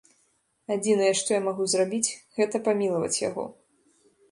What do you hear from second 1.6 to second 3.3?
зрабіць, гэта памілаваць